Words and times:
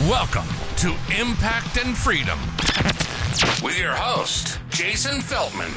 Welcome 0.00 0.46
to 0.76 0.88
Impact 1.18 1.78
and 1.78 1.96
Freedom 1.96 2.38
with 3.64 3.78
your 3.78 3.94
host, 3.94 4.60
Jason 4.68 5.22
Feltman. 5.22 5.72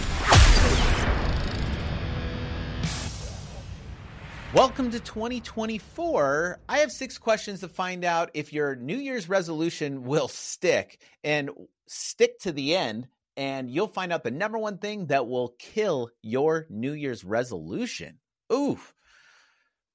Welcome 4.54 4.92
to 4.92 5.00
2024. 5.00 6.60
I 6.68 6.79
have 6.79 6.92
six 6.92 7.18
questions 7.18 7.62
to 7.62 7.70
find 7.70 8.04
out 8.04 8.29
if 8.34 8.52
your 8.52 8.76
New 8.76 8.97
Year's 8.97 9.29
resolution 9.29 10.04
will 10.04 10.27
stick 10.27 11.01
and 11.23 11.49
stick 11.88 12.39
to 12.39 12.51
the 12.51 12.75
end. 12.75 13.07
And 13.38 13.71
you'll 13.71 13.88
find 13.88 14.11
out 14.11 14.25
the 14.25 14.31
number 14.31 14.57
one 14.57 14.79
thing 14.79 15.05
that 15.07 15.29
will 15.29 15.55
kill 15.57 16.09
your 16.21 16.67
New 16.70 16.91
Year's 16.91 17.23
resolution. 17.23 18.20
Oof. 18.51 18.93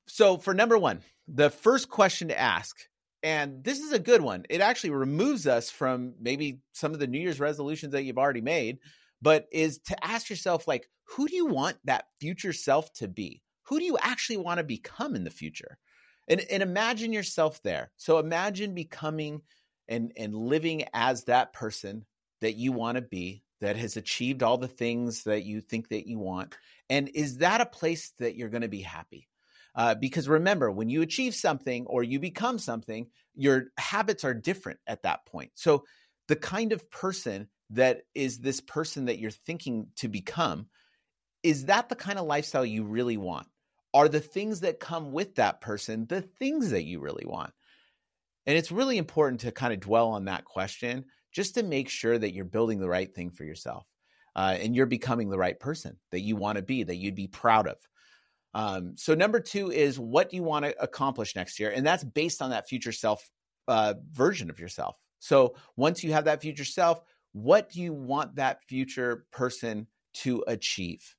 So, 0.07 0.39
for 0.39 0.55
number 0.55 0.79
one, 0.79 1.03
the 1.29 1.51
first 1.51 1.91
question 1.91 2.29
to 2.29 2.41
ask 2.41 2.89
and 3.25 3.65
this 3.65 3.81
is 3.81 3.91
a 3.93 3.99
good 3.99 4.21
one. 4.21 4.45
It 4.51 4.61
actually 4.61 4.91
removes 4.91 5.47
us 5.47 5.71
from 5.71 6.13
maybe 6.21 6.61
some 6.73 6.93
of 6.93 7.01
the 7.01 7.07
New 7.07 7.19
Year's 7.19 7.41
resolutions 7.41 7.93
that 7.93 8.05
you've 8.05 8.19
already 8.19 8.43
made, 8.43 8.81
but 9.23 9.47
is 9.51 9.79
to 9.87 10.05
ask 10.05 10.29
yourself, 10.29 10.69
like, 10.69 10.87
who 11.05 11.27
do 11.27 11.35
you 11.35 11.47
want 11.47 11.79
that 11.85 12.05
future 12.21 12.53
self 12.53 12.93
to 12.95 13.09
be? 13.09 13.41
Who 13.69 13.79
do 13.79 13.85
you 13.87 13.97
actually 13.99 14.37
want 14.37 14.59
to 14.59 14.65
become 14.65 15.17
in 15.17 15.25
the 15.25 15.31
future? 15.31 15.79
And, 16.29 16.43
and 16.51 16.63
imagine 16.63 17.15
yourself 17.15 17.63
there. 17.63 17.91
So 17.97 18.19
imagine 18.19 18.75
becoming 18.75 19.41
and, 19.89 20.13
and 20.19 20.35
living 20.35 20.85
as 20.93 21.25
that 21.25 21.55
person 21.55 22.05
that 22.43 22.57
you 22.57 22.73
want 22.73 22.97
to 22.97 23.03
be, 23.03 23.43
that 23.63 23.77
has 23.77 23.97
achieved 23.97 24.43
all 24.43 24.59
the 24.59 24.69
things 24.69 25.25
that 25.25 25.45
you 25.45 25.63
think 25.63 25.89
that 25.89 26.07
you 26.07 26.19
want. 26.19 26.55
And 26.91 27.09
is 27.09 27.39
that 27.39 27.63
a 27.63 27.67
place 27.67 28.13
that 28.19 28.37
you're 28.37 28.51
going 28.51 28.63
to 28.63 28.69
be 28.69 28.83
happy? 28.83 29.29
Uh, 29.75 29.95
because 29.95 30.29
remember, 30.29 30.71
when 30.71 30.89
you 30.89 31.03
achieve 31.03 31.35
something 31.35 31.87
or 31.87 32.03
you 32.03 32.21
become 32.21 32.59
something, 32.59 33.09
your 33.35 33.67
habits 33.77 34.25
are 34.25 34.35
different 34.35 34.79
at 34.87 35.03
that 35.03 35.27
point. 35.27 35.51
So, 35.55 35.85
the 36.29 36.37
kind 36.37 36.73
of 36.73 36.91
person 36.91 37.49
that 37.71 38.03
is 38.15 38.39
this 38.39 38.61
person 38.61 39.07
that 39.07 39.19
you're 39.19 39.31
thinking 39.31 39.89
to 39.97 40.09
become, 40.09 40.69
is 41.43 41.67
that 41.67 41.89
the 41.89 41.97
kind 41.97 42.19
of 42.19 42.27
lifestyle 42.27 42.65
you 42.65 42.85
really 42.85 43.17
want? 43.17 43.47
Are 43.93 44.09
the 44.09 44.21
things 44.21 44.61
that 44.61 44.81
come 44.81 45.13
with 45.13 45.37
that 45.37 45.61
person 45.61 46.07
the 46.07 46.23
things 46.23 46.71
that 46.71 46.85
you 46.85 47.01
really 47.01 47.27
want? 47.27 47.53
And 48.47 48.57
it's 48.57 48.73
really 48.73 48.99
important 48.99 49.41
to 49.41 49.53
kind 49.53 49.73
of 49.73 49.81
dwell 49.81 50.11
on 50.11 50.27
that 50.27 50.45
question 50.45 51.07
just 51.33 51.55
to 51.55 51.63
make 51.63 51.89
sure 51.89 52.17
that 52.17 52.33
you're 52.33 52.45
building 52.45 52.79
the 52.79 52.89
right 52.89 53.13
thing 53.13 53.31
for 53.31 53.45
yourself 53.45 53.87
uh, 54.37 54.57
and 54.61 54.75
you're 54.75 54.87
becoming 54.87 55.31
the 55.31 55.39
right 55.39 55.59
person 55.59 55.97
that 56.11 56.21
you 56.21 56.37
want 56.37 56.57
to 56.57 56.63
be, 56.63 56.83
that 56.83 56.97
you'd 56.97 57.15
be 57.15 57.27
proud 57.27 57.67
of. 57.67 57.77
Um, 58.55 58.97
so 58.97 59.15
number 59.15 59.41
two 59.41 59.71
is 59.73 59.99
what 59.99 60.31
do 60.31 60.37
you 60.37 60.43
want 60.43 60.65
to 60.65 60.83
accomplish 60.83 61.35
next 61.35 61.59
year, 61.59 61.71
and 61.71 61.85
that's 61.85 62.05
based 62.05 62.41
on 62.41 62.51
that 62.51 62.69
future 62.69 62.93
self 62.93 63.29
uh, 63.67 63.95
version 64.13 64.51
of 64.51 64.61
yourself. 64.61 64.97
So 65.19 65.57
once 65.77 66.05
you 66.05 66.13
have 66.13 66.27
that 66.27 66.41
future 66.43 66.65
self, 66.65 67.01
what 67.33 67.71
do 67.71 67.81
you 67.81 67.93
want 67.93 68.37
that 68.37 68.63
future 68.65 69.27
person 69.33 69.87
to 70.15 70.45
achieve? 70.47 71.17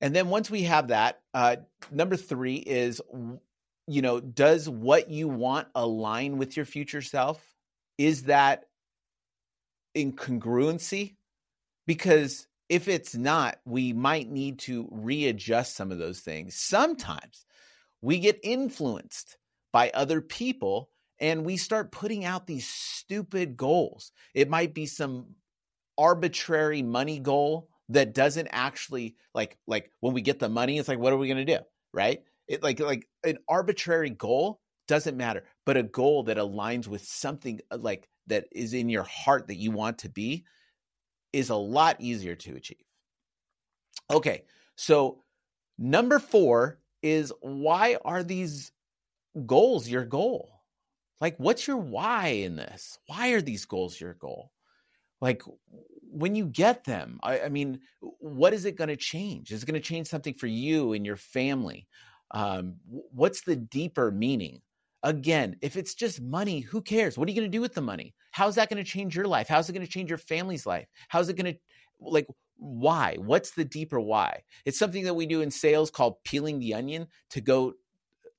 And 0.00 0.16
then 0.16 0.28
once 0.28 0.50
we 0.50 0.62
have 0.62 0.88
that, 0.88 1.20
uh, 1.32 1.56
number 1.92 2.16
three 2.16 2.56
is, 2.56 3.00
you 3.86 4.02
know, 4.02 4.18
does 4.18 4.68
what 4.68 5.08
you 5.08 5.28
want 5.28 5.68
align 5.76 6.38
with 6.38 6.56
your 6.56 6.66
future 6.66 7.02
self? 7.02 7.40
Is 7.98 8.24
that 8.24 8.64
in 9.94 10.12
congruency? 10.12 11.14
Because 11.86 12.48
if 12.72 12.88
it's 12.88 13.14
not, 13.14 13.58
we 13.66 13.92
might 13.92 14.30
need 14.30 14.58
to 14.60 14.88
readjust 14.90 15.76
some 15.76 15.92
of 15.92 15.98
those 15.98 16.20
things. 16.20 16.54
Sometimes 16.54 17.44
we 18.00 18.18
get 18.18 18.40
influenced 18.42 19.36
by 19.74 19.90
other 19.92 20.22
people 20.22 20.88
and 21.20 21.44
we 21.44 21.58
start 21.58 21.92
putting 21.92 22.24
out 22.24 22.46
these 22.46 22.66
stupid 22.66 23.58
goals. 23.58 24.10
It 24.32 24.48
might 24.48 24.72
be 24.72 24.86
some 24.86 25.34
arbitrary 25.98 26.80
money 26.80 27.18
goal 27.18 27.68
that 27.90 28.14
doesn't 28.14 28.48
actually 28.50 29.16
like 29.34 29.58
like 29.66 29.90
when 30.00 30.14
we 30.14 30.22
get 30.22 30.38
the 30.38 30.48
money 30.48 30.78
it's 30.78 30.88
like 30.88 30.98
what 30.98 31.12
are 31.12 31.18
we 31.18 31.28
going 31.28 31.46
to 31.46 31.58
do, 31.58 31.62
right? 31.92 32.22
It 32.48 32.62
like 32.62 32.80
like 32.80 33.06
an 33.22 33.36
arbitrary 33.50 34.08
goal 34.08 34.62
doesn't 34.88 35.18
matter, 35.18 35.44
but 35.66 35.76
a 35.76 35.82
goal 35.82 36.22
that 36.22 36.38
aligns 36.38 36.88
with 36.88 37.04
something 37.04 37.60
uh, 37.70 37.76
like 37.76 38.08
that 38.28 38.46
is 38.50 38.72
in 38.72 38.88
your 38.88 39.02
heart 39.02 39.48
that 39.48 39.56
you 39.56 39.72
want 39.72 39.98
to 39.98 40.08
be 40.08 40.46
is 41.32 41.50
a 41.50 41.56
lot 41.56 41.96
easier 42.00 42.34
to 42.36 42.56
achieve. 42.56 42.84
Okay, 44.10 44.44
so 44.76 45.22
number 45.78 46.18
four 46.18 46.78
is 47.02 47.32
why 47.40 47.96
are 48.04 48.22
these 48.22 48.72
goals 49.46 49.88
your 49.88 50.04
goal? 50.04 50.62
Like, 51.20 51.36
what's 51.38 51.66
your 51.66 51.76
why 51.76 52.28
in 52.28 52.56
this? 52.56 52.98
Why 53.06 53.30
are 53.30 53.40
these 53.40 53.64
goals 53.64 54.00
your 54.00 54.14
goal? 54.14 54.50
Like, 55.20 55.42
when 56.02 56.34
you 56.34 56.46
get 56.46 56.84
them, 56.84 57.20
I, 57.22 57.42
I 57.42 57.48
mean, 57.48 57.80
what 58.00 58.52
is 58.52 58.64
it 58.64 58.76
going 58.76 58.88
to 58.88 58.96
change? 58.96 59.52
Is 59.52 59.62
it 59.62 59.66
going 59.66 59.80
to 59.80 59.88
change 59.88 60.08
something 60.08 60.34
for 60.34 60.48
you 60.48 60.92
and 60.92 61.06
your 61.06 61.16
family? 61.16 61.86
Um, 62.32 62.74
what's 62.86 63.42
the 63.42 63.56
deeper 63.56 64.10
meaning? 64.10 64.62
Again, 65.02 65.56
if 65.62 65.76
it's 65.76 65.94
just 65.94 66.20
money, 66.20 66.60
who 66.60 66.80
cares? 66.80 67.18
What 67.18 67.28
are 67.28 67.32
you 67.32 67.40
going 67.40 67.50
to 67.50 67.56
do 67.56 67.60
with 67.60 67.74
the 67.74 67.80
money? 67.80 68.14
How's 68.30 68.54
that 68.54 68.70
going 68.70 68.82
to 68.82 68.88
change 68.88 69.16
your 69.16 69.26
life? 69.26 69.48
How's 69.48 69.68
it 69.68 69.72
going 69.72 69.84
to 69.84 69.92
change 69.92 70.10
your 70.10 70.18
family's 70.18 70.64
life? 70.64 70.86
How's 71.08 71.28
it 71.28 71.36
going 71.36 71.54
to, 71.54 71.60
like, 72.00 72.26
why? 72.56 73.16
What's 73.18 73.50
the 73.50 73.64
deeper 73.64 73.98
why? 73.98 74.42
It's 74.64 74.78
something 74.78 75.04
that 75.04 75.14
we 75.14 75.26
do 75.26 75.40
in 75.40 75.50
sales 75.50 75.90
called 75.90 76.22
peeling 76.24 76.60
the 76.60 76.74
onion 76.74 77.08
to 77.30 77.40
go 77.40 77.74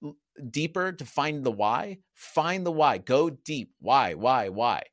uh, 0.06 0.12
deeper 0.50 0.94
to 0.94 1.06
find 1.06 1.44
the 1.44 1.52
why. 1.52 1.98
Find 2.14 2.66
the 2.66 2.72
why. 2.72 2.98
Go 2.98 3.30
deep. 3.30 3.74
Why, 3.80 4.14
why, 4.14 4.50
why? 4.50 4.84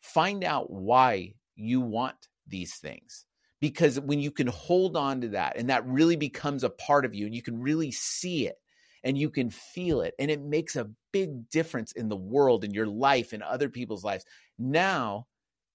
Find 0.00 0.42
out 0.42 0.70
why 0.70 1.34
you 1.54 1.80
want 1.80 2.16
these 2.48 2.76
things. 2.76 3.24
Because 3.60 4.00
when 4.00 4.18
you 4.18 4.32
can 4.32 4.48
hold 4.48 4.96
on 4.96 5.20
to 5.20 5.28
that 5.28 5.56
and 5.56 5.70
that 5.70 5.86
really 5.86 6.16
becomes 6.16 6.64
a 6.64 6.70
part 6.70 7.04
of 7.04 7.14
you 7.14 7.26
and 7.26 7.34
you 7.34 7.42
can 7.42 7.62
really 7.62 7.92
see 7.92 8.48
it, 8.48 8.56
and 9.04 9.18
you 9.18 9.30
can 9.30 9.50
feel 9.50 10.00
it 10.00 10.14
and 10.18 10.30
it 10.30 10.40
makes 10.40 10.76
a 10.76 10.90
big 11.12 11.48
difference 11.50 11.92
in 11.92 12.08
the 12.08 12.16
world 12.16 12.64
in 12.64 12.72
your 12.72 12.86
life 12.86 13.32
in 13.32 13.42
other 13.42 13.68
people's 13.68 14.04
lives. 14.04 14.24
Now 14.58 15.26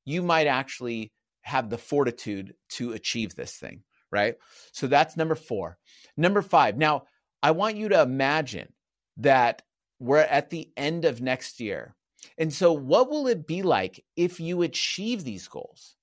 you 0.05 0.21
might 0.21 0.47
actually 0.47 1.11
have 1.41 1.69
the 1.69 1.77
fortitude 1.77 2.53
to 2.69 2.93
achieve 2.93 3.35
this 3.35 3.53
thing 3.53 3.83
right? 4.09 4.35
So 4.71 4.87
that's 4.87 5.17
number 5.17 5.35
4 5.35 5.77
number 6.15 6.41
5 6.41 6.77
now 6.77 7.03
i 7.43 7.51
want 7.51 7.75
you 7.75 7.89
to 7.89 8.01
imagine 8.01 8.71
that 9.17 9.63
we're 9.99 10.19
at 10.19 10.49
the 10.49 10.71
end 10.77 11.03
of 11.03 11.21
next 11.21 11.59
year 11.59 11.93
and 12.37 12.53
so 12.53 12.73
what 12.73 13.09
will 13.09 13.27
it 13.27 13.47
be 13.47 13.61
like 13.61 14.03
if 14.15 14.39
you 14.39 14.61
achieve 14.61 15.23
these 15.23 15.47
goals? 15.47 15.95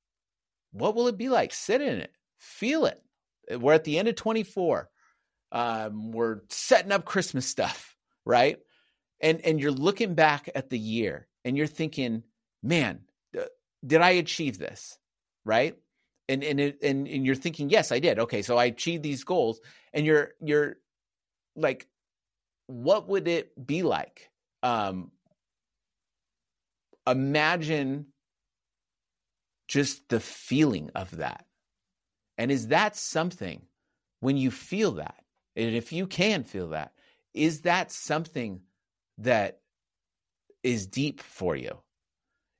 What 0.73 0.95
will 0.95 1.09
it 1.09 1.17
be 1.17 1.29
like? 1.29 1.53
Sit 1.53 1.81
in 1.81 1.99
it. 1.99 2.13
Feel 2.39 2.87
it. 2.87 3.01
We're 3.51 3.75
at 3.75 3.85
the 3.85 3.99
end 3.99 4.09
of 4.09 4.17
24 4.17 4.89
um, 5.55 6.11
we're 6.11 6.41
setting 6.51 6.93
up 6.93 7.05
Christmas 7.05 7.47
stuff, 7.47 7.97
right? 8.27 8.59
And 9.21 9.41
and 9.43 9.61
you're 9.61 9.71
looking 9.71 10.15
back 10.15 10.51
at 10.55 10.69
the 10.69 10.79
year 10.79 11.29
and 11.45 11.57
you're 11.57 11.69
thinking, 11.69 12.25
man, 12.63 13.01
did 13.87 14.01
I 14.01 14.11
achieve 14.11 14.59
this, 14.59 14.99
right? 15.45 15.79
And 16.29 16.43
and 16.43 16.59
it, 16.59 16.83
and 16.83 17.07
and 17.07 17.25
you're 17.25 17.37
thinking, 17.37 17.71
yes, 17.71 17.93
I 17.93 18.01
did. 18.01 18.19
Okay, 18.19 18.43
so 18.43 18.59
I 18.59 18.65
achieved 18.67 19.05
these 19.05 19.25
goals, 19.25 19.61
and 19.93 20.05
you're 20.05 20.33
you're 20.41 20.77
like, 21.55 21.87
what 22.67 23.09
would 23.09 23.29
it 23.29 23.53
be 23.65 23.83
like? 23.85 24.31
Um, 24.63 25.13
imagine 27.07 28.07
just 29.69 30.09
the 30.09 30.21
feeling 30.21 30.91
of 30.95 31.19
that. 31.19 31.45
And 32.39 32.51
is 32.51 32.69
that 32.69 32.97
something 32.97 33.63
when 34.21 34.37
you 34.37 34.51
feel 34.51 34.93
that 34.93 35.24
and 35.57 35.75
if 35.75 35.93
you 35.93 36.07
can 36.07 36.45
feel 36.45 36.69
that, 36.69 36.93
is 37.33 37.63
that 37.63 37.93
something 37.93 38.61
that 39.19 39.61
is 40.63 40.87
deep 40.87 41.21
for 41.21 41.55
you? 41.55 41.79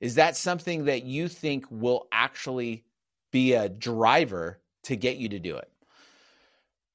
Is 0.01 0.17
that 0.17 0.37
something 0.37 0.85
that 0.87 1.05
you 1.05 1.29
think 1.29 1.67
will 1.71 2.07
actually 2.13 2.85
be 3.33 3.55
a 3.55 3.69
driver 3.69 4.61
to 4.85 4.97
get 4.97 5.17
you 5.17 5.31
to 5.31 5.39
do 5.39 5.57
it? 5.57 5.71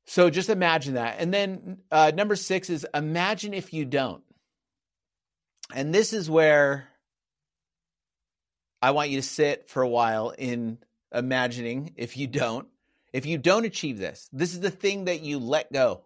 So 0.05 0.29
just 0.29 0.49
imagine 0.49 0.95
that. 0.95 1.17
And 1.19 1.33
then 1.33 1.79
uh, 1.91 2.11
number 2.13 2.35
six 2.35 2.69
is 2.69 2.85
imagine 2.93 3.53
if 3.53 3.73
you 3.73 3.85
don't. 3.85 4.23
And 5.73 5.93
this 5.93 6.13
is 6.13 6.29
where 6.29 6.87
I 8.81 8.91
want 8.91 9.09
you 9.09 9.21
to 9.21 9.27
sit 9.27 9.69
for 9.69 9.83
a 9.83 9.87
while 9.87 10.33
in 10.37 10.79
imagining 11.13 11.93
if 11.95 12.17
you 12.17 12.27
don't. 12.27 12.67
If 13.11 13.25
you 13.25 13.37
don't 13.37 13.65
achieve 13.65 13.97
this, 13.97 14.29
this 14.31 14.53
is 14.53 14.59
the 14.59 14.69
thing 14.69 15.05
that 15.05 15.21
you 15.21 15.39
let 15.39 15.71
go, 15.73 16.05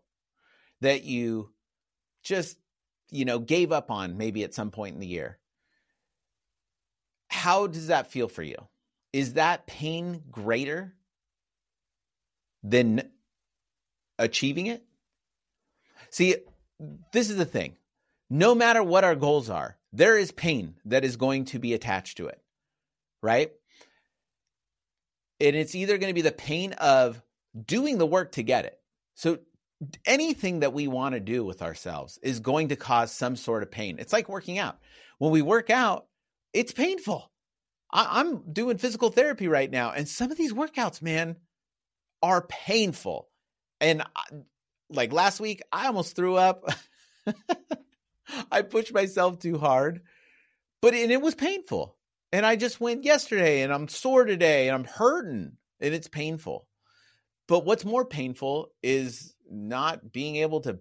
that 0.81 1.03
you 1.03 1.51
just, 2.23 2.57
you 3.11 3.25
know, 3.25 3.39
gave 3.39 3.71
up 3.71 3.91
on 3.91 4.17
maybe 4.17 4.43
at 4.43 4.53
some 4.53 4.71
point 4.71 4.95
in 4.95 5.01
the 5.01 5.07
year. 5.07 5.37
How 7.27 7.67
does 7.67 7.87
that 7.87 8.07
feel 8.07 8.27
for 8.27 8.43
you? 8.43 8.55
Is 9.11 9.33
that 9.33 9.67
pain 9.67 10.23
greater 10.31 10.93
than 12.63 13.09
achieving 14.17 14.67
it? 14.67 14.83
See, 16.09 16.35
this 17.11 17.29
is 17.29 17.37
the 17.37 17.45
thing. 17.45 17.75
no 18.33 18.55
matter 18.55 18.81
what 18.81 19.03
our 19.03 19.15
goals 19.15 19.47
are, 19.47 19.77
there 19.91 20.17
is 20.17 20.31
pain 20.31 20.73
that 20.85 21.05
is 21.05 21.17
going 21.17 21.45
to 21.45 21.59
be 21.59 21.73
attached 21.75 22.17
to 22.17 22.25
it, 22.27 22.41
right? 23.21 23.51
And 25.43 25.55
it's 25.55 25.75
either 25.75 25.97
going 25.97 26.09
to 26.09 26.15
be 26.15 26.21
the 26.21 26.31
pain 26.31 26.73
of 26.73 27.21
doing 27.65 27.97
the 27.97 28.05
work 28.07 28.31
to 28.33 28.43
get 28.43 28.65
it. 28.65 28.79
So 29.13 29.39
anything 30.05 30.61
that 30.61 30.73
we 30.73 30.87
want 30.87 31.13
to 31.13 31.19
do 31.19 31.43
with 31.43 31.61
ourselves 31.61 32.17
is 32.23 32.39
going 32.39 32.69
to 32.69 32.75
cause 32.75 33.11
some 33.11 33.35
sort 33.35 33.61
of 33.61 33.69
pain. 33.69 33.97
It's 33.99 34.13
like 34.13 34.29
working 34.29 34.57
out. 34.57 34.79
When 35.17 35.31
we 35.31 35.41
work 35.41 35.69
out, 35.69 36.07
it's 36.53 36.71
painful. 36.71 37.29
I- 37.91 38.21
am 38.21 38.51
doing 38.51 38.77
physical 38.77 39.09
therapy 39.09 39.47
right 39.47 39.69
now, 39.69 39.91
and 39.91 40.07
some 40.07 40.31
of 40.31 40.37
these 40.37 40.53
workouts, 40.53 41.01
man, 41.01 41.35
are 42.21 42.47
painful. 42.47 43.29
And 43.79 44.01
I, 44.01 44.23
like 44.89 45.13
last 45.13 45.39
week, 45.39 45.61
I 45.71 45.87
almost 45.87 46.15
threw 46.15 46.35
up. 46.35 46.65
I 48.51 48.61
pushed 48.61 48.93
myself 48.93 49.39
too 49.39 49.57
hard, 49.57 50.01
but 50.81 50.93
and 50.93 51.11
it 51.11 51.21
was 51.21 51.35
painful. 51.35 51.95
And 52.33 52.47
I 52.47 52.55
just 52.55 52.81
went 52.81 53.05
yesterday 53.05 53.61
and 53.61 53.71
I'm 53.71 53.87
sore 53.87 54.25
today 54.25 54.67
and 54.67 54.75
I'm 54.75 54.91
hurting 54.91 55.51
and 55.79 55.93
it's 55.93 56.07
painful. 56.07 56.67
But 57.47 57.63
what's 57.63 57.85
more 57.85 58.05
painful 58.05 58.69
is 58.81 59.35
not 59.47 60.11
being 60.11 60.37
able 60.37 60.61
to 60.61 60.79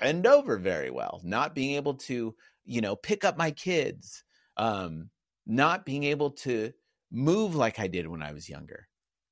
bend 0.00 0.26
over 0.26 0.56
very 0.56 0.90
well, 0.90 1.20
not 1.22 1.54
being 1.54 1.76
able 1.76 1.94
to, 1.94 2.34
you 2.64 2.80
know, 2.80 2.96
pick 2.96 3.26
up 3.26 3.36
my 3.36 3.50
kids, 3.50 4.24
um, 4.56 5.10
not 5.46 5.84
being 5.84 6.04
able 6.04 6.30
to 6.30 6.72
move 7.12 7.54
like 7.54 7.78
I 7.78 7.88
did 7.88 8.08
when 8.08 8.22
I 8.22 8.32
was 8.32 8.48
younger. 8.48 8.88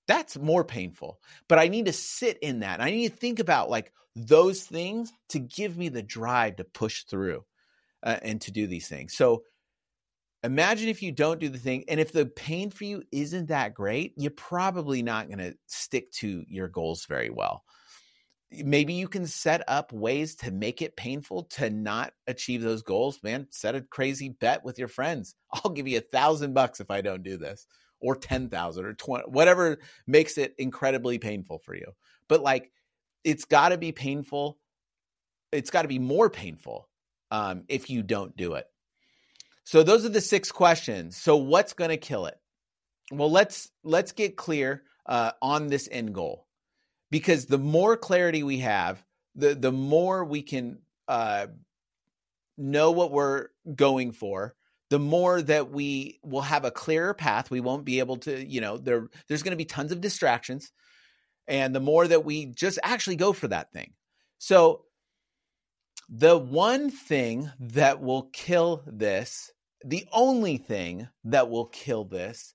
That's 0.07 0.37
more 0.37 0.65
painful. 0.65 1.19
But 1.49 1.59
I 1.59 1.69
need 1.69 1.87
to 1.87 1.95
sit 1.95 2.41
in 2.43 2.61
that. 2.61 2.83
I 2.83 2.91
need 2.91 3.09
to 3.09 3.17
think 3.17 3.39
about 3.39 3.71
like 3.71 3.91
those 4.15 4.63
things 4.65 5.11
to 5.31 5.39
give 5.39 5.79
me 5.79 5.89
the 5.89 6.03
drive 6.03 6.57
to 6.57 6.65
push 6.65 7.05
through 7.05 7.43
uh, 8.03 8.19
and 8.21 8.39
to 8.43 8.53
do 8.53 8.67
these 8.67 8.87
things. 8.87 9.17
So 9.17 9.45
imagine 10.45 10.89
if 10.89 11.03
you 11.03 11.11
don't 11.11 11.41
do 11.41 11.49
the 11.49 11.59
thing 11.59 11.85
and 11.89 11.99
if 11.99 12.13
the 12.13 12.27
pain 12.27 12.71
for 12.71 12.85
you 12.85 13.03
isn't 13.11 13.49
that 13.49 13.75
great, 13.75 14.13
you're 14.17 14.31
probably 14.31 15.03
not 15.03 15.29
going 15.29 15.39
to 15.39 15.57
stick 15.67 16.13
to 16.13 16.45
your 16.47 16.69
goals 16.69 17.07
very 17.07 17.31
well. 17.31 17.65
Maybe 18.53 18.93
you 18.93 19.09
can 19.09 19.27
set 19.27 19.63
up 19.67 19.93
ways 19.93 20.37
to 20.37 20.53
make 20.53 20.83
it 20.83 20.97
painful 20.97 21.45
to 21.45 21.71
not 21.71 22.13
achieve 22.29 22.63
those 22.63 22.83
goals, 22.83 23.19
man. 23.25 23.49
Set 23.51 23.75
a 23.75 23.81
crazy 23.81 24.29
bet 24.29 24.63
with 24.65 24.79
your 24.79 24.87
friends. 24.87 25.35
I'll 25.53 25.73
give 25.73 25.89
you 25.89 25.99
a 25.99 26.03
thousand 26.03 26.53
bucks 26.53 26.79
if 26.79 26.91
I 26.91 27.01
don't 27.01 27.25
do 27.25 27.39
this 27.39 27.67
or 28.01 28.15
10,000 28.15 28.85
or 28.85 28.93
20, 28.93 29.25
whatever 29.29 29.79
makes 30.07 30.37
it 30.37 30.55
incredibly 30.59 31.19
painful 31.19 31.59
for 31.59 31.75
you. 31.75 31.87
But 32.29 32.43
like, 32.43 32.71
it's 33.25 33.47
got 33.47 33.71
to 33.71 33.79
be 33.79 33.93
painful. 33.93 34.59
It's 35.51 35.71
got 35.71 35.83
to 35.83 35.89
be 35.89 35.99
more 35.99 36.29
painful 36.29 36.89
um, 37.31 37.65
if 37.69 37.89
you 37.89 38.03
don't 38.03 38.37
do 38.37 38.55
it. 38.55 38.67
So 39.65 39.83
those 39.83 40.05
are 40.05 40.11
the 40.11 40.21
six 40.21 40.53
questions. 40.53 41.17
So 41.17 41.37
what's 41.37 41.73
going 41.73 41.91
to 41.91 41.97
kill 41.97 42.27
it? 42.27 42.39
Well, 43.11 43.31
let's 43.31 43.71
let's 43.83 44.13
get 44.13 44.37
clear 44.37 44.83
uh, 45.07 45.33
on 45.43 45.69
this 45.69 45.89
end 45.91 46.15
goal, 46.15 46.47
because 47.11 47.47
the 47.47 47.59
more 47.59 47.97
clarity 47.97 48.43
we 48.43 48.59
have, 48.59 49.05
the 49.35 49.55
the 49.55 49.73
more 49.73 50.25
we 50.25 50.43
can 50.43 50.79
uh, 51.09 51.49
know 52.57 52.93
what 52.93 53.11
we're 53.11 53.49
going 53.75 54.13
for, 54.13 54.55
the 54.91 54.99
more 54.99 55.43
that 55.43 55.71
we 55.71 56.19
will 56.23 56.43
have 56.43 56.65
a 56.65 56.71
clearer 56.71 57.15
path. 57.15 57.51
We 57.51 57.61
won't 57.61 57.85
be 57.85 57.99
able 57.99 58.17
to, 58.19 58.45
you 58.47 58.61
know, 58.61 58.79
there 58.79 59.09
there's 59.29 59.43
going 59.43 59.53
to 59.53 59.57
be 59.57 59.65
tons 59.65 59.93
of 59.93 60.01
distractions, 60.01 60.73
and 61.47 61.75
the 61.75 61.81
more 61.81 62.07
that 62.07 62.25
we 62.25 62.47
just 62.47 62.79
actually 62.83 63.17
go 63.17 63.33
for 63.33 63.49
that 63.49 63.73
thing. 63.73 63.93
So 64.39 64.85
the 66.09 66.39
one 66.39 66.91
thing 66.91 67.51
that 67.61 68.01
will 68.01 68.31
kill 68.33 68.83
this, 68.87 69.51
the 69.85 70.07
only 70.13 70.57
thing 70.57 71.09
that 71.25 71.51
will 71.51 71.67
kill 71.67 72.05
this 72.05 72.55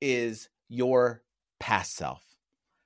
is 0.00 0.48
your 0.68 1.22
past 1.60 1.94
self. 1.94 2.24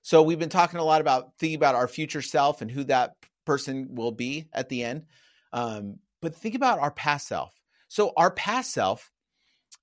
So 0.02 0.22
we've 0.22 0.38
been 0.38 0.48
talking 0.48 0.80
a 0.80 0.84
lot 0.84 1.00
about 1.00 1.38
thinking 1.38 1.56
about 1.56 1.74
our 1.74 1.88
future 1.88 2.22
self 2.22 2.62
and 2.62 2.70
who 2.70 2.84
that 2.84 3.14
person 3.44 3.94
will 3.94 4.12
be 4.12 4.48
at 4.52 4.68
the 4.68 4.84
end. 4.84 5.04
Um, 5.52 5.98
but 6.20 6.34
think 6.34 6.54
about 6.54 6.80
our 6.80 6.90
past 6.90 7.28
self. 7.28 7.52
So 7.88 8.12
our 8.16 8.30
past 8.30 8.72
self 8.72 9.10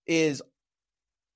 is 0.06 0.42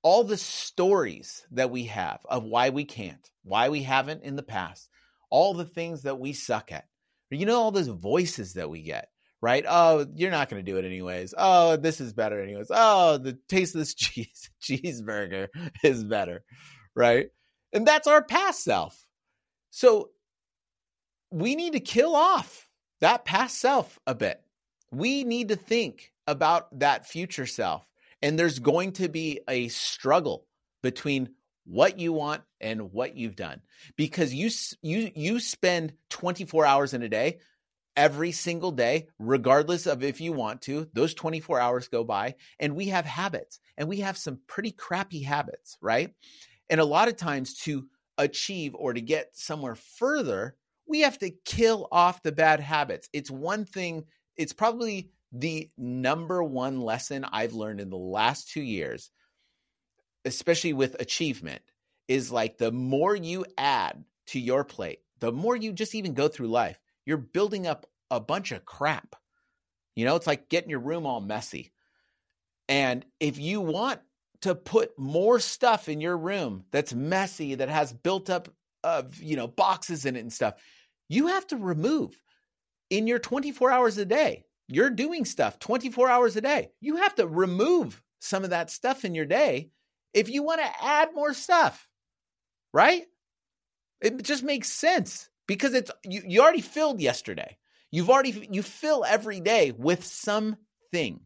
all 0.02 0.24
the 0.24 0.36
stories 0.36 1.44
that 1.52 1.70
we 1.70 1.84
have 1.84 2.20
of 2.28 2.44
why 2.44 2.70
we 2.70 2.84
can't, 2.84 3.30
why 3.42 3.70
we 3.70 3.82
haven't 3.82 4.22
in 4.22 4.36
the 4.36 4.42
past, 4.42 4.88
all 5.30 5.54
the 5.54 5.64
things 5.64 6.02
that 6.02 6.18
we 6.18 6.32
suck 6.32 6.70
at. 6.70 6.86
You 7.30 7.44
know, 7.44 7.60
all 7.60 7.72
those 7.72 7.88
voices 7.88 8.54
that 8.54 8.70
we 8.70 8.82
get, 8.82 9.08
right? 9.40 9.64
Oh, 9.68 10.06
you're 10.14 10.30
not 10.30 10.48
going 10.48 10.64
to 10.64 10.70
do 10.70 10.78
it 10.78 10.84
anyways. 10.84 11.34
Oh, 11.36 11.76
this 11.76 12.00
is 12.00 12.12
better 12.12 12.42
anyways. 12.42 12.68
Oh, 12.70 13.18
the 13.18 13.38
taste 13.48 13.74
of 13.74 13.80
this 13.80 13.94
cheese 13.96 14.50
cheeseburger 14.62 15.48
is 15.82 16.04
better, 16.04 16.42
right? 16.94 17.28
And 17.72 17.86
that's 17.86 18.06
our 18.06 18.22
past 18.22 18.64
self. 18.64 19.04
So 19.70 20.10
we 21.30 21.54
need 21.54 21.74
to 21.74 21.80
kill 21.80 22.14
off 22.14 22.68
that 23.00 23.24
past 23.24 23.58
self 23.58 23.98
a 24.06 24.14
bit. 24.14 24.40
We 24.90 25.24
need 25.24 25.48
to 25.48 25.56
think 25.56 26.12
about 26.26 26.78
that 26.80 27.06
future 27.06 27.46
self. 27.46 27.86
And 28.22 28.38
there's 28.38 28.58
going 28.58 28.92
to 28.92 29.08
be 29.08 29.40
a 29.46 29.68
struggle 29.68 30.46
between 30.82 31.30
what 31.64 31.98
you 31.98 32.12
want 32.12 32.42
and 32.60 32.92
what 32.92 33.14
you've 33.14 33.36
done 33.36 33.60
because 33.96 34.32
you 34.32 34.50
you 34.80 35.10
you 35.14 35.38
spend 35.38 35.92
24 36.08 36.64
hours 36.64 36.94
in 36.94 37.02
a 37.02 37.08
day 37.08 37.38
every 37.98 38.32
single 38.32 38.70
day 38.70 39.08
regardless 39.18 39.86
of 39.86 40.02
if 40.04 40.20
you 40.20 40.32
want 40.32 40.62
to 40.62 40.88
those 40.94 41.12
24 41.14 41.60
hours 41.60 41.88
go 41.88 42.04
by 42.04 42.34
and 42.60 42.74
we 42.76 42.86
have 42.86 43.04
habits 43.04 43.58
and 43.76 43.88
we 43.88 43.98
have 43.98 44.16
some 44.16 44.40
pretty 44.46 44.70
crappy 44.70 45.20
habits 45.20 45.76
right? 45.82 46.14
And 46.70 46.80
a 46.80 46.84
lot 46.84 47.08
of 47.08 47.16
times 47.16 47.54
to 47.64 47.88
achieve 48.16 48.74
or 48.74 48.92
to 48.92 49.00
get 49.00 49.36
somewhere 49.36 49.74
further 49.74 50.56
we 50.86 51.00
have 51.00 51.18
to 51.18 51.32
kill 51.44 51.88
off 51.92 52.22
the 52.22 52.32
bad 52.32 52.60
habits. 52.60 53.08
It's 53.12 53.30
one 53.30 53.66
thing 53.66 54.04
it's 54.36 54.52
probably 54.52 55.10
the 55.32 55.68
number 55.76 56.42
one 56.42 56.80
lesson 56.80 57.24
I've 57.24 57.52
learned 57.52 57.80
in 57.80 57.90
the 57.90 57.98
last 57.98 58.50
2 58.52 58.62
years 58.62 59.10
especially 60.24 60.72
with 60.72 61.00
achievement, 61.00 61.62
is 62.06 62.32
like 62.32 62.58
the 62.58 62.72
more 62.72 63.14
you 63.14 63.44
add 63.56 64.04
to 64.26 64.40
your 64.40 64.64
plate, 64.64 65.00
the 65.20 65.32
more 65.32 65.56
you 65.56 65.72
just 65.72 65.94
even 65.94 66.14
go 66.14 66.28
through 66.28 66.48
life, 66.48 66.78
you're 67.08 67.16
building 67.16 67.66
up 67.66 67.86
a 68.10 68.20
bunch 68.20 68.52
of 68.52 68.66
crap. 68.66 69.16
You 69.96 70.04
know, 70.04 70.14
it's 70.14 70.26
like 70.26 70.50
getting 70.50 70.68
your 70.68 70.80
room 70.80 71.06
all 71.06 71.22
messy. 71.22 71.72
And 72.68 73.02
if 73.18 73.38
you 73.38 73.62
want 73.62 74.00
to 74.42 74.54
put 74.54 74.96
more 74.98 75.40
stuff 75.40 75.88
in 75.88 76.02
your 76.02 76.18
room 76.18 76.64
that's 76.70 76.92
messy, 76.92 77.54
that 77.54 77.70
has 77.70 77.94
built 77.94 78.28
up 78.28 78.50
of, 78.84 79.18
you 79.22 79.36
know, 79.36 79.46
boxes 79.48 80.04
in 80.04 80.16
it 80.16 80.20
and 80.20 80.32
stuff, 80.32 80.54
you 81.08 81.28
have 81.28 81.46
to 81.46 81.56
remove 81.56 82.14
in 82.90 83.06
your 83.06 83.18
24 83.18 83.70
hours 83.70 83.96
a 83.96 84.04
day. 84.04 84.44
You're 84.68 84.90
doing 84.90 85.24
stuff 85.24 85.58
24 85.58 86.10
hours 86.10 86.36
a 86.36 86.42
day. 86.42 86.68
You 86.82 86.96
have 86.96 87.14
to 87.14 87.26
remove 87.26 88.02
some 88.20 88.44
of 88.44 88.50
that 88.50 88.70
stuff 88.70 89.06
in 89.06 89.14
your 89.14 89.24
day 89.24 89.70
if 90.12 90.28
you 90.28 90.42
want 90.42 90.60
to 90.60 90.84
add 90.84 91.14
more 91.14 91.32
stuff, 91.32 91.88
right? 92.74 93.04
It 94.02 94.22
just 94.22 94.42
makes 94.42 94.70
sense 94.70 95.30
because 95.48 95.74
it's 95.74 95.90
you, 96.04 96.22
you 96.24 96.40
already 96.40 96.60
filled 96.60 97.00
yesterday. 97.00 97.56
You've 97.90 98.10
already 98.10 98.48
you 98.52 98.62
fill 98.62 99.04
every 99.04 99.40
day 99.40 99.72
with 99.72 100.04
something. 100.04 101.20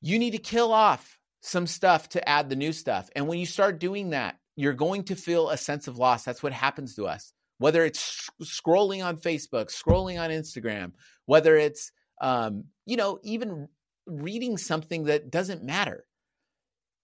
You 0.00 0.18
need 0.18 0.30
to 0.30 0.38
kill 0.38 0.72
off 0.72 1.18
some 1.42 1.66
stuff 1.66 2.08
to 2.10 2.26
add 2.26 2.48
the 2.48 2.56
new 2.56 2.72
stuff. 2.72 3.10
And 3.14 3.28
when 3.28 3.38
you 3.38 3.44
start 3.44 3.80
doing 3.80 4.10
that, 4.10 4.38
you're 4.56 4.72
going 4.72 5.04
to 5.04 5.16
feel 5.16 5.50
a 5.50 5.58
sense 5.58 5.88
of 5.88 5.98
loss. 5.98 6.24
That's 6.24 6.42
what 6.42 6.52
happens 6.54 6.94
to 6.94 7.06
us. 7.06 7.34
Whether 7.58 7.84
it's 7.84 8.30
scrolling 8.42 9.04
on 9.04 9.18
Facebook, 9.18 9.66
scrolling 9.66 10.18
on 10.18 10.30
Instagram, 10.30 10.92
whether 11.26 11.56
it's 11.56 11.92
um, 12.20 12.64
you 12.86 12.96
know, 12.96 13.18
even 13.22 13.68
reading 14.06 14.58
something 14.58 15.04
that 15.04 15.30
doesn't 15.30 15.64
matter. 15.64 16.04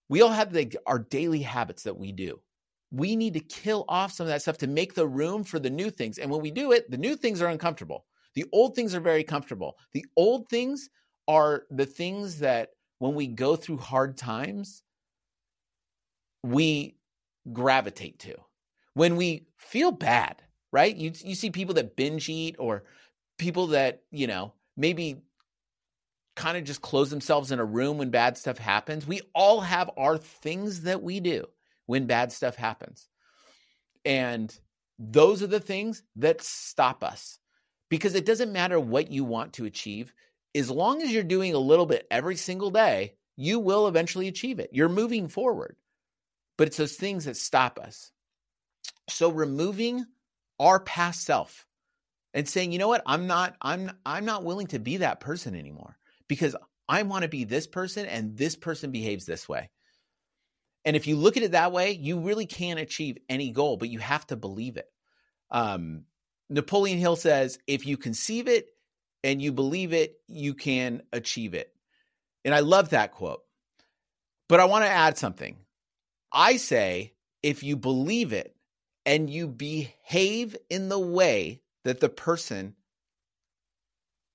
We 0.09 0.21
all 0.21 0.29
have 0.29 0.53
the, 0.53 0.77
our 0.85 0.99
daily 0.99 1.41
habits 1.41 1.83
that 1.83 1.97
we 1.97 2.11
do. 2.11 2.39
We 2.91 3.15
need 3.15 3.33
to 3.33 3.39
kill 3.39 3.85
off 3.89 4.13
some 4.13 4.25
of 4.25 4.29
that 4.29 4.41
stuff 4.41 4.57
to 4.59 4.67
make 4.67 4.93
the 4.93 5.07
room 5.07 5.43
for 5.43 5.59
the 5.59 5.69
new 5.69 5.89
things. 5.89 6.17
And 6.17 6.31
when 6.31 6.41
we 6.41 6.51
do 6.51 6.71
it, 6.71 6.89
the 6.89 6.97
new 6.97 7.15
things 7.15 7.41
are 7.41 7.47
uncomfortable. 7.47 8.05
The 8.33 8.45
old 8.53 8.75
things 8.75 8.95
are 8.95 8.99
very 9.01 9.23
comfortable. 9.23 9.77
The 9.93 10.05
old 10.15 10.47
things 10.49 10.89
are 11.27 11.63
the 11.69 11.85
things 11.85 12.39
that 12.39 12.69
when 12.99 13.13
we 13.15 13.27
go 13.27 13.55
through 13.55 13.77
hard 13.77 14.17
times, 14.17 14.83
we 16.43 16.97
gravitate 17.51 18.19
to. 18.19 18.35
When 18.93 19.15
we 19.15 19.47
feel 19.57 19.91
bad, 19.91 20.41
right? 20.71 20.95
You, 20.95 21.11
you 21.23 21.35
see 21.35 21.49
people 21.49 21.75
that 21.75 21.95
binge 21.95 22.29
eat 22.29 22.55
or 22.57 22.83
people 23.37 23.67
that, 23.67 24.01
you 24.11 24.27
know, 24.27 24.53
maybe 24.75 25.21
kind 26.35 26.57
of 26.57 26.63
just 26.63 26.81
close 26.81 27.09
themselves 27.09 27.51
in 27.51 27.59
a 27.59 27.65
room 27.65 27.97
when 27.97 28.11
bad 28.11 28.37
stuff 28.37 28.57
happens. 28.57 29.05
We 29.05 29.21
all 29.33 29.61
have 29.61 29.89
our 29.97 30.17
things 30.17 30.83
that 30.83 31.01
we 31.01 31.19
do 31.19 31.45
when 31.87 32.05
bad 32.05 32.31
stuff 32.31 32.55
happens. 32.55 33.09
And 34.05 34.55
those 34.99 35.43
are 35.43 35.47
the 35.47 35.59
things 35.59 36.03
that 36.17 36.41
stop 36.41 37.03
us 37.03 37.39
because 37.89 38.15
it 38.15 38.25
doesn't 38.25 38.53
matter 38.53 38.79
what 38.79 39.11
you 39.11 39.23
want 39.25 39.53
to 39.53 39.65
achieve. 39.65 40.13
as 40.55 40.69
long 40.71 41.01
as 41.01 41.11
you're 41.11 41.23
doing 41.23 41.53
a 41.53 41.59
little 41.59 41.85
bit 41.85 42.07
every 42.09 42.35
single 42.35 42.71
day, 42.71 43.15
you 43.35 43.59
will 43.59 43.87
eventually 43.87 44.27
achieve 44.27 44.59
it. 44.59 44.69
You're 44.73 44.89
moving 44.89 45.27
forward. 45.27 45.75
But 46.57 46.67
it's 46.67 46.77
those 46.77 46.95
things 46.95 47.25
that 47.25 47.37
stop 47.37 47.79
us. 47.79 48.11
So 49.09 49.29
removing 49.29 50.05
our 50.59 50.79
past 50.79 51.23
self 51.23 51.67
and 52.33 52.49
saying, 52.49 52.71
"You 52.71 52.79
know 52.79 52.87
what? 52.87 53.03
I'm 53.05 53.27
not 53.27 53.55
I'm 53.61 53.91
I'm 54.05 54.25
not 54.25 54.43
willing 54.43 54.67
to 54.67 54.79
be 54.79 54.97
that 54.97 55.19
person 55.19 55.55
anymore 55.55 55.97
because 56.27 56.55
I 56.89 57.03
want 57.03 57.23
to 57.23 57.29
be 57.29 57.43
this 57.43 57.67
person 57.67 58.05
and 58.07 58.35
this 58.35 58.55
person 58.55 58.91
behaves 58.91 59.25
this 59.25 59.47
way." 59.47 59.69
And 60.87 60.95
if 60.95 61.05
you 61.05 61.17
look 61.17 61.35
at 61.35 61.43
it 61.43 61.51
that 61.51 61.73
way, 61.73 61.91
you 61.91 62.21
really 62.21 62.45
can't 62.45 62.79
achieve 62.79 63.17
any 63.27 63.51
goal, 63.51 63.75
but 63.75 63.89
you 63.89 63.99
have 63.99 64.25
to 64.27 64.37
believe 64.37 64.77
it. 64.77 64.89
Um, 65.51 66.05
Napoleon 66.49 66.97
Hill 66.97 67.17
says, 67.17 67.59
if 67.67 67.85
you 67.85 67.97
conceive 67.97 68.47
it 68.47 68.69
and 69.21 69.41
you 69.41 69.51
believe 69.51 69.91
it, 69.91 70.21
you 70.29 70.53
can 70.53 71.03
achieve 71.11 71.55
it. 71.55 71.75
And 72.45 72.55
I 72.55 72.61
love 72.61 72.91
that 72.91 73.11
quote. 73.11 73.41
But 74.47 74.61
I 74.61 74.65
want 74.65 74.85
to 74.85 74.89
add 74.89 75.17
something. 75.17 75.57
I 76.31 76.55
say, 76.55 77.11
if 77.43 77.63
you 77.63 77.75
believe 77.75 78.31
it 78.31 78.55
and 79.05 79.29
you 79.29 79.49
behave 79.49 80.55
in 80.69 80.87
the 80.87 80.97
way 80.97 81.59
that 81.83 81.99
the 81.99 82.07
person 82.07 82.75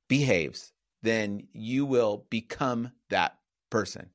behaves, 0.07 0.71
then 1.03 1.49
you 1.55 1.87
will 1.87 2.27
become 2.29 2.93
that 3.09 3.39
person. 3.71 4.11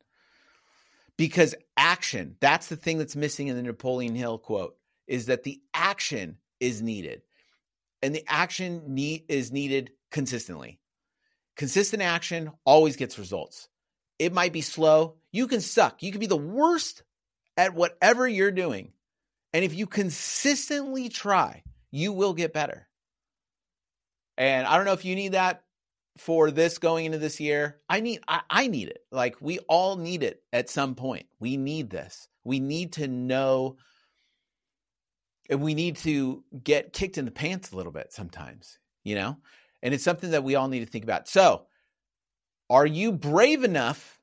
Because 1.18 1.56
action, 1.76 2.36
that's 2.40 2.68
the 2.68 2.76
thing 2.76 2.98
that's 3.00 3.16
missing 3.16 3.48
in 3.48 3.56
the 3.56 3.64
Napoleon 3.64 4.16
Hill 4.16 4.38
quote, 4.38 4.78
is 5.08 5.28
that 5.28 5.44
the 5.44 5.62
action 5.74 6.38
is 6.60 6.82
needed. 6.82 7.24
And 8.02 8.14
the 8.14 8.24
action 8.28 8.94
need, 8.94 9.26
is 9.28 9.52
needed 9.52 9.92
consistently. 10.12 10.80
Consistent 11.56 12.04
action 12.04 12.52
always 12.66 12.96
gets 12.96 13.18
results. 13.18 13.68
It 14.20 14.34
might 14.34 14.54
be 14.54 14.62
slow. 14.62 15.16
You 15.32 15.48
can 15.48 15.62
suck. 15.62 16.04
You 16.04 16.12
can 16.12 16.20
be 16.20 16.28
the 16.28 16.38
worst 16.38 17.04
at 17.56 17.74
whatever 17.74 18.28
you're 18.28 18.52
doing. 18.52 18.92
And 19.54 19.66
if 19.66 19.74
you 19.74 19.88
consistently 19.88 21.10
try, 21.10 21.64
you 21.90 22.14
will 22.14 22.34
get 22.34 22.54
better. 22.54 22.88
And 24.38 24.68
I 24.68 24.76
don't 24.76 24.86
know 24.86 24.94
if 24.94 25.06
you 25.06 25.16
need 25.16 25.32
that 25.32 25.64
for 26.18 26.52
this 26.52 26.78
going 26.78 27.06
into 27.06 27.18
this 27.18 27.40
year. 27.40 27.80
I 27.90 28.00
need 28.00 28.22
I, 28.28 28.42
I 28.50 28.68
need 28.68 28.90
it. 28.90 29.00
Like 29.12 29.36
we 29.40 29.60
all 29.60 29.96
need 29.96 30.24
it 30.24 30.42
at 30.52 30.70
some 30.70 30.96
point. 30.96 31.28
We 31.40 31.58
need 31.58 31.90
this. 31.90 32.28
We 32.44 32.60
need 32.60 32.94
to 32.94 33.08
know 33.08 33.78
and 35.50 35.62
we 35.62 35.74
need 35.74 35.98
to 35.98 36.44
get 36.64 36.94
kicked 36.94 37.18
in 37.18 37.26
the 37.26 37.32
pants 37.32 37.72
a 37.72 37.76
little 37.76 37.92
bit 37.92 38.12
sometimes, 38.12 38.80
you 39.04 39.16
know? 39.16 39.38
And 39.82 39.94
it's 39.94 40.04
something 40.04 40.32
that 40.32 40.44
we 40.44 40.56
all 40.56 40.68
need 40.68 40.82
to 40.82 40.86
think 40.86 41.04
about. 41.04 41.28
So, 41.28 41.66
are 42.70 42.86
you 42.86 43.12
brave 43.14 43.64
enough 43.64 44.20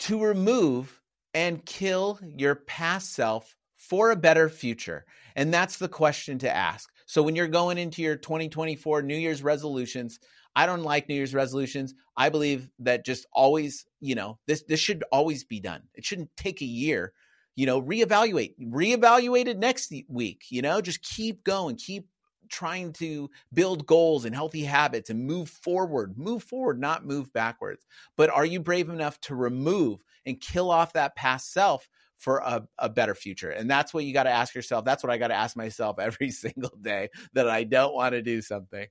to 0.00 0.22
remove 0.22 1.00
and 1.34 1.64
kill 1.64 2.18
your 2.36 2.56
past 2.56 3.12
self 3.12 3.54
for 3.76 4.10
a 4.10 4.16
better 4.16 4.48
future? 4.48 5.04
And 5.36 5.54
that's 5.54 5.76
the 5.76 5.88
question 5.88 6.38
to 6.38 6.54
ask. 6.54 6.90
So, 7.04 7.22
when 7.22 7.36
you're 7.36 7.46
going 7.46 7.78
into 7.78 8.02
your 8.02 8.16
2024 8.16 9.02
New 9.02 9.16
Year's 9.16 9.42
resolutions, 9.42 10.18
I 10.56 10.66
don't 10.66 10.82
like 10.82 11.08
New 11.08 11.14
Year's 11.14 11.34
resolutions. 11.34 11.94
I 12.16 12.30
believe 12.30 12.68
that 12.80 13.04
just 13.04 13.26
always, 13.32 13.86
you 14.00 14.16
know, 14.16 14.40
this 14.48 14.64
this 14.66 14.80
should 14.80 15.04
always 15.12 15.44
be 15.44 15.60
done. 15.60 15.82
It 15.94 16.04
shouldn't 16.04 16.36
take 16.36 16.62
a 16.62 16.66
year 16.66 17.12
you 17.56 17.64
know, 17.64 17.80
reevaluate, 17.80 18.54
reevaluate 18.60 19.46
it 19.46 19.58
next 19.58 19.92
week, 20.08 20.44
you 20.50 20.60
know, 20.60 20.80
just 20.82 21.02
keep 21.02 21.42
going, 21.42 21.76
keep 21.76 22.06
trying 22.48 22.92
to 22.92 23.30
build 23.52 23.86
goals 23.86 24.24
and 24.24 24.34
healthy 24.34 24.62
habits 24.62 25.10
and 25.10 25.26
move 25.26 25.48
forward, 25.48 26.16
move 26.16 26.42
forward, 26.42 26.78
not 26.78 27.06
move 27.06 27.32
backwards. 27.32 27.84
But 28.16 28.30
are 28.30 28.44
you 28.44 28.60
brave 28.60 28.88
enough 28.88 29.18
to 29.22 29.34
remove 29.34 30.04
and 30.24 30.40
kill 30.40 30.70
off 30.70 30.92
that 30.92 31.16
past 31.16 31.52
self 31.52 31.88
for 32.18 32.38
a, 32.38 32.66
a 32.78 32.88
better 32.88 33.14
future? 33.14 33.50
And 33.50 33.70
that's 33.70 33.92
what 33.92 34.04
you 34.04 34.12
got 34.12 34.24
to 34.24 34.30
ask 34.30 34.54
yourself. 34.54 34.84
That's 34.84 35.02
what 35.02 35.12
I 35.12 35.18
got 35.18 35.28
to 35.28 35.34
ask 35.34 35.56
myself 35.56 35.98
every 36.00 36.30
single 36.30 36.76
day 36.80 37.08
that 37.32 37.48
I 37.48 37.64
don't 37.64 37.94
want 37.94 38.12
to 38.12 38.22
do 38.22 38.42
something. 38.42 38.86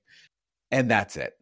And 0.72 0.90
that's 0.90 1.16
it. 1.16 1.32